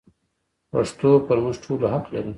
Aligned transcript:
پښتو 0.71 1.09
پر 1.27 1.37
موږ 1.43 1.55
ټولو 1.63 1.85
حق 1.93 2.05
لري. 2.13 2.29